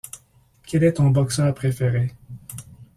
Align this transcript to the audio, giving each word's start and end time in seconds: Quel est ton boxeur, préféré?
Quel 0.65 0.83
est 0.83 0.93
ton 0.93 1.11
boxeur, 1.11 1.53
préféré? 1.53 2.11